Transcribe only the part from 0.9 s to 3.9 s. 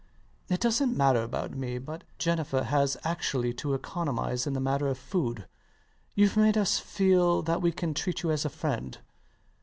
matter about me; but Jennifer has actually to